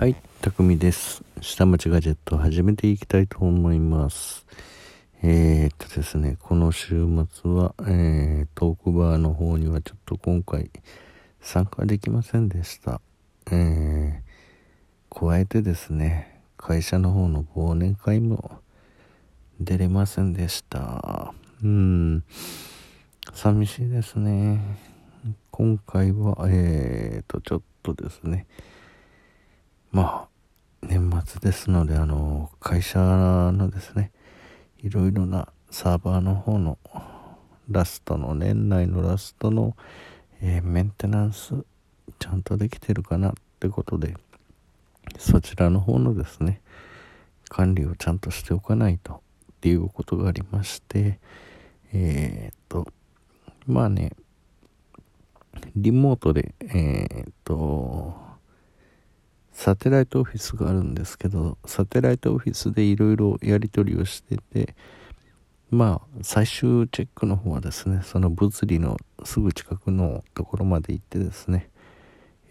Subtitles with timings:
[0.00, 1.22] はい、たくみです。
[1.42, 4.46] 下町ガジェット始めていきたいと思います。
[5.22, 10.70] えー、っとですね、この週末は、えー、トークバーの方にはちょっと今回
[11.42, 13.02] 参加できませんでした。
[13.52, 18.52] えー、加えてですね、会社の方の忘年会も
[19.60, 21.34] 出れませんでした。
[21.62, 22.24] うん、
[23.34, 24.62] 寂しいですね。
[25.50, 28.46] 今回は、えー、と、ちょっとですね、
[29.92, 30.28] ま
[30.82, 34.12] あ、年末ですので、あの、会社のですね、
[34.78, 36.78] いろいろなサーバーの方の
[37.68, 39.76] ラストの、年内のラストの、
[40.40, 41.54] えー、メンテナンス、
[42.20, 44.16] ちゃんとできてるかなってことで、
[45.18, 46.60] そちらの方のですね、
[47.48, 49.18] 管理をちゃんとしておかないとっ
[49.60, 51.18] ていうことがありまして、
[51.92, 52.86] えー、っと、
[53.66, 54.12] まあね、
[55.74, 58.29] リモートで、えー、っと、
[59.52, 64.74] サテライトオフィスがあるんですけどサテライトオフィスでいろいろやり取りをしてて
[65.70, 71.70] まあ最終チェックの方はですねその物理のすぐ近くのところまで行ってですね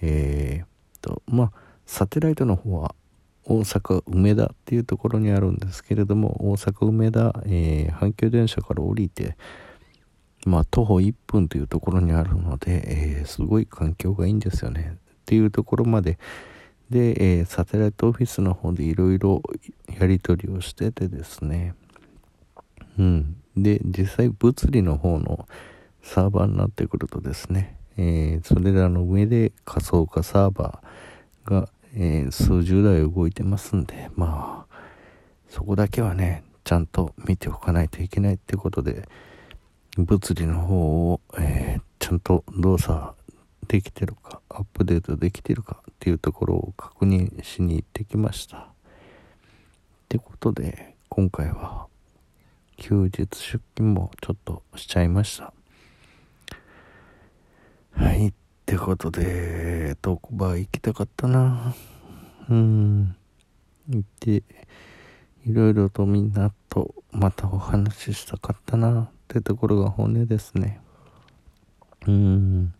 [0.00, 0.68] えー、っ
[1.00, 1.52] とまあ
[1.86, 2.94] サテライトの方は
[3.44, 9.36] 大阪梅田っていうところにあるんですけれども大阪梅田、えー、阪急電車から降りて
[10.44, 14.98] まあ徒歩1分というところにあるので、えー、すごい環境がいいんですよね。
[14.98, 16.18] っていうところまで
[16.90, 19.42] で、えー、サテライトオフィスの方でいろいろ
[19.98, 21.74] やり取りをしててですね、
[22.98, 23.36] うん。
[23.56, 25.46] で、実際物理の方の
[26.02, 34.76] サーバーになってくるとですね、えー、それらの上で仮想化サーバーが、えー、数十台動いてますんで、まあ、
[35.48, 39.08] そこだけはね、ちゃんと見ておかないといけないってことで、
[39.96, 43.14] 物理の方を、えー、ちゃんと動作
[43.68, 48.58] できてるか、アップデートできてるかっていうところを確認しに行ってきました。
[48.58, 48.64] っ
[50.08, 51.86] てことで、今回は
[52.78, 55.52] 休日出勤もちょっとしちゃいました。
[57.92, 58.32] はい、っ
[58.64, 61.74] てことで、トークバー行きたかったな。
[62.48, 63.16] うん。
[63.90, 64.42] 行って、
[65.44, 70.80] いろいろとみんなとまたお話ししたかったなってところが本音ですね。
[72.06, 72.74] うん。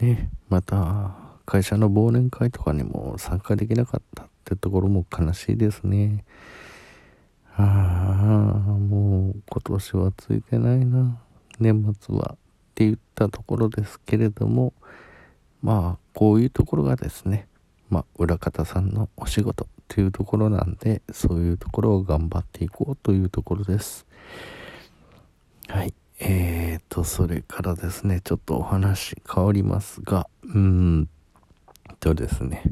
[0.00, 6.24] ね、また会社の忘年会とかにも参加できなかったってところも悲しいですね。
[7.56, 11.18] ああ、もう今年はついてないな。
[11.58, 12.36] 年末はっ
[12.74, 14.74] て言ったところですけれども、
[15.62, 17.48] まあ、こういうところがですね、
[17.88, 24.06] まあ、裏方さんのお仕事っていうところなんで、そういうところを頑張っていこうというところです。
[25.68, 25.94] はい。
[26.18, 31.08] えーと、それからですね、ちょっとお話変わりますが、うーん
[32.00, 32.62] とですね、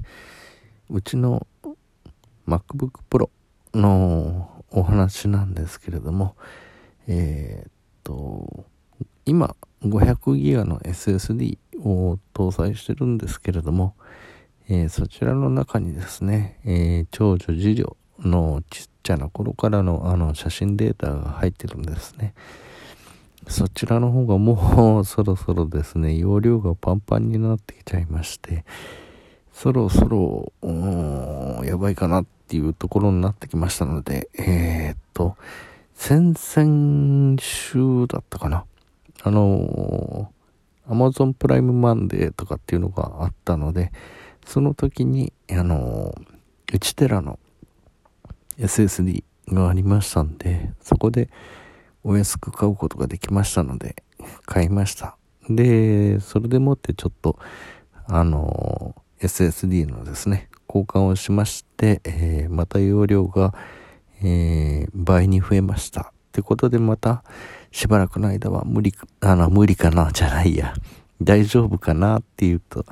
[0.89, 1.47] うちの
[2.49, 3.29] MacBook Pro
[3.75, 6.37] のお話なんですけれども、
[7.07, 7.71] えー
[8.03, 8.65] と、
[9.27, 13.95] 今500ギガの SSD を搭載してるんですけれども、
[14.69, 22.35] えー、そちらの中にですね、えー、長女次女のちっちゃな頃からのあの写真データが入ってるんですね。
[23.49, 28.65] そちらの方がもうそろそろですね、 容量がパンパンになってきちゃいまして、
[29.53, 30.53] そろそろ、
[31.65, 35.37] やばいかなっていうところになってきましたので、えー、っと、
[35.95, 38.65] 先々週だったかな。
[39.23, 43.93] あのー、Amazon プライムマンデーとかっていうのがあったので、
[44.45, 47.39] その時に、あのー、1テラの
[48.59, 51.31] SSD がありましたんで、そこで、
[52.05, 53.97] お安く買うことができましたので、
[54.45, 55.17] 買いました。
[55.49, 57.39] で、それでもってちょっと、
[58.07, 63.55] あの、SSD のですね、交換をしまして、えー、また容量が、
[64.23, 66.13] えー、倍に増えました。
[66.13, 67.25] ってことでまた、
[67.71, 70.75] しばらくの間は無理、あの、無理かな、じゃないや。
[71.23, 72.85] 大丈夫かなっていうと、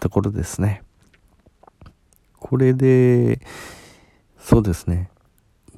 [0.00, 0.82] ところですね。
[2.38, 3.40] これで、
[4.38, 5.10] そうですね。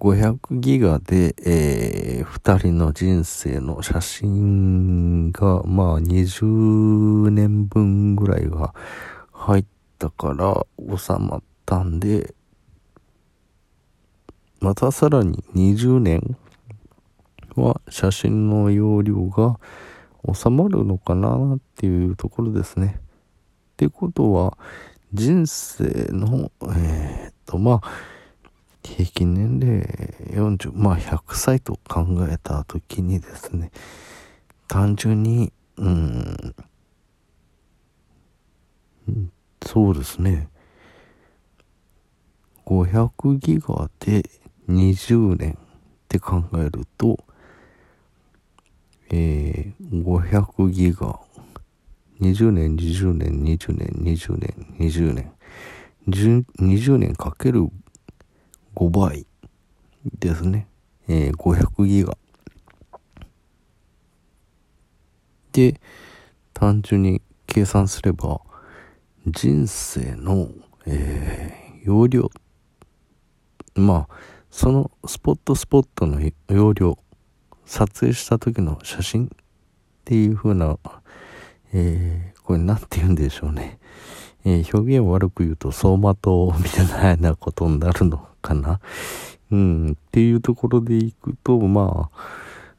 [0.07, 8.73] 500ギガで、えー、2人の人生の写真が、まあ20年分ぐらいが
[9.33, 9.65] 入っ
[9.99, 10.65] たから
[10.97, 12.37] 収まったんで、
[14.61, 16.37] またさらに20年
[17.57, 19.59] は写真の容量が
[20.33, 23.01] 収まるのかなっていうところですね。
[23.01, 24.57] ってことは、
[25.13, 28.16] 人生の、えー、っと、まあ、
[28.87, 29.85] 平均年齢
[30.31, 33.71] 40、まあ100歳と考えた時にですね、
[34.69, 36.55] 単純に、うん、
[39.65, 40.49] そうですね。
[42.65, 44.29] 500ギガで
[44.69, 45.57] 20年っ
[46.09, 47.19] て考えると、
[49.11, 51.21] えー、500ギガ、
[52.21, 55.33] 20年、20年、20年、20年、20年、
[56.09, 57.69] 20年かける
[58.77, 59.27] 5倍
[60.19, 60.69] ですね。
[61.09, 62.17] えー、500ギガ。
[65.53, 65.81] で、
[66.53, 68.43] 単純に計算すれば、
[69.27, 70.51] 人生の、
[70.85, 72.31] えー、容量、
[73.75, 74.15] まあ、
[74.51, 76.99] そのスポットスポットの容量、
[77.65, 79.29] 撮影した時の写真っ
[80.05, 80.79] ていう風な、
[81.73, 83.79] えー、これ何て言うんでしょうね。
[84.45, 88.81] えー、表現を悪く言うと走馬灯みたいなことになるのかな？
[89.51, 92.19] うん、っていうところでいくと、まあ、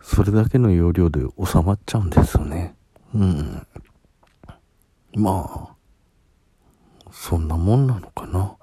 [0.02, 2.76] それだけの容量で収まっちゃうんですよね。
[3.14, 3.68] うん。
[5.14, 8.56] まあ、そんなもんなのかな？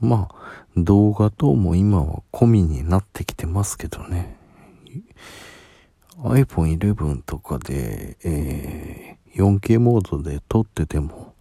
[0.00, 0.34] まあ、
[0.76, 4.36] 動画等も今は込みになってきてますけどね。
[6.18, 11.34] iPhone 11とかで、えー、4K モードで撮ってても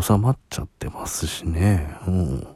[0.00, 1.96] 収まっちゃってますしね。
[2.06, 2.55] うん。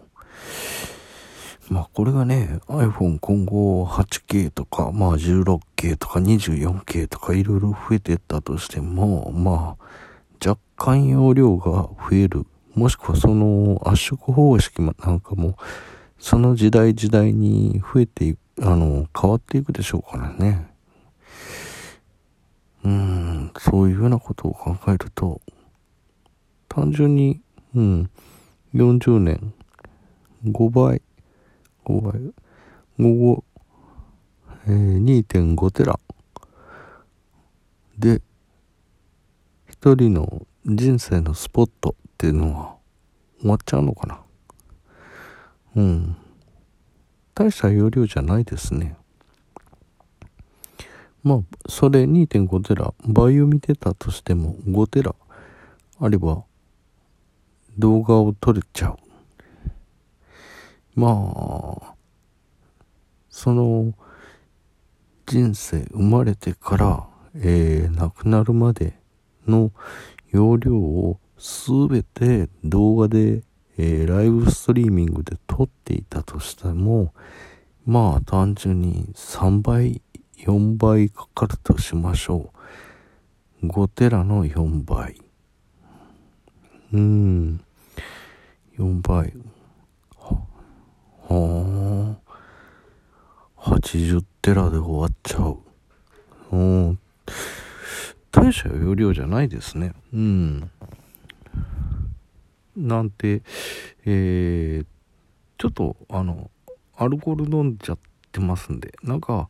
[1.71, 12.47] まあこれがね、iPhone 今後 8K とか、まあ 16K とか 24K とかいろいろ増えてったとしても、まあ若干容量が増える。
[12.75, 15.57] もしくはその圧縮方式なんかも、
[16.19, 20.71] その時代時代に増えて、あの、変わっていくでしょうからね。
[22.85, 25.41] うん、そういうようなことを考えると、
[26.69, 27.41] 単純に、
[27.75, 28.11] うん、
[28.75, 29.53] 40年、
[30.45, 31.03] 5倍、
[31.85, 32.15] 5倍、
[32.99, 33.45] 5、
[34.67, 35.99] えー、2.5テラ
[37.99, 38.23] で、
[39.69, 42.77] 一人の人生のスポットっていうのは
[43.41, 44.21] 終わっちゃうのかな？
[45.77, 46.17] うん。
[47.35, 48.97] 大した容量じゃないですね。
[51.23, 55.15] まあ、それ2.5テラ、倍を見てたとしても5テラ
[55.99, 56.45] あれば
[57.79, 58.97] 動画を撮れちゃう。
[60.95, 61.95] まあ、
[63.29, 63.95] その
[65.27, 67.07] 人生生まれてから、
[67.37, 68.99] えー、亡くなるまで
[69.47, 69.71] の
[70.31, 73.43] 容量をすべて動画で、
[73.79, 77.15] えー、ライブストリーミングで撮っていたとしても、
[77.87, 80.03] まあ単純に3倍、
[80.39, 82.53] 4倍かかるとしましょ
[83.63, 83.67] う。
[83.67, 85.17] 5テラの4倍。
[86.93, 87.61] うん。
[88.79, 89.33] 4倍。
[91.31, 92.17] は
[93.57, 95.59] あ、80テラで終わっちゃう。
[96.51, 96.99] うん。
[98.33, 99.93] 大した容量じゃないですね。
[100.13, 100.71] うん。
[102.77, 103.43] なんて、
[104.05, 104.87] えー、
[105.59, 106.51] ちょっと、あの、
[106.97, 107.99] アルコール飲んじゃっ
[108.33, 109.49] てますんで、なんか、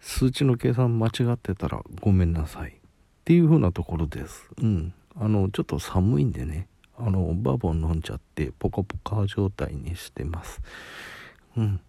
[0.00, 2.70] 数値の計算間違ってたらごめんなさい。
[2.70, 2.74] っ
[3.24, 4.48] ていう風なところです。
[4.62, 4.94] うん。
[5.14, 6.68] あの、ちょっと寒いんでね。
[6.98, 10.60] あのバーボン飲んじゃってポカポカ状態にしてます。
[11.56, 11.80] うん。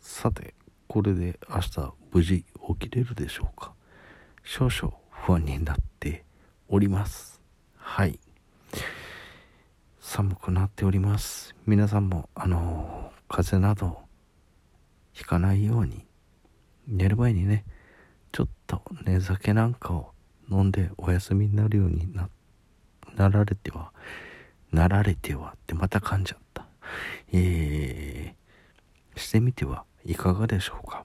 [0.00, 0.54] さて
[0.86, 2.44] これで明日無事
[2.78, 3.72] 起きれるでしょうか。
[4.44, 6.24] 少々不安になって
[6.68, 7.40] おります。
[7.76, 8.18] はい。
[10.00, 11.54] 寒くなっております。
[11.66, 13.98] 皆さんもあの風邪など
[15.12, 16.04] ひかないように
[16.86, 17.64] 寝る前にね
[18.32, 20.12] ちょっと寝酒なんかを
[20.50, 22.39] 飲んでお休みになるようになって
[23.16, 23.92] なられては、
[24.72, 26.66] なられてはってまた噛んじゃった。
[27.32, 31.04] えー、してみてはいかがでしょうか。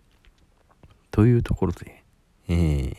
[1.12, 2.04] というところで、
[2.48, 2.94] えー、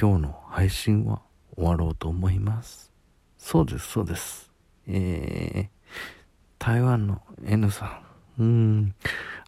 [0.00, 1.22] 今日の配信は
[1.56, 2.92] 終わろうと思います。
[3.38, 4.50] そうです、そうです。
[4.86, 5.68] えー、
[6.58, 8.02] 台湾の N さ
[8.38, 8.42] ん。
[8.42, 8.94] うん、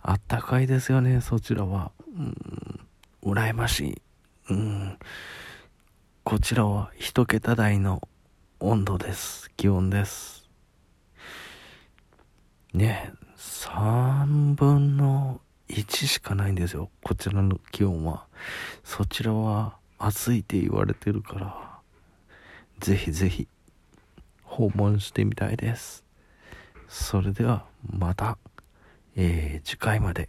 [0.03, 1.93] あったかいですよね、そちらは。
[2.17, 2.81] うん、
[3.23, 4.03] 羨ましい。
[4.51, 4.99] うん、
[6.29, 8.03] こちらは一桁台の
[8.59, 9.49] 温度です。
[9.57, 10.51] 気温です。
[12.75, 16.91] ね3分の1しかないんですよ。
[17.05, 18.27] こちらの気温は。
[18.83, 21.79] そちらは暑いって言われてるから、
[22.81, 23.47] ぜひぜひ
[24.43, 26.05] 訪問してみたいです。
[26.89, 28.37] それではまた、
[29.15, 30.29] えー、次回まで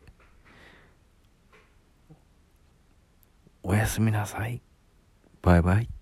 [3.63, 4.62] おやすみなさい。
[5.48, 5.97] バイバイ。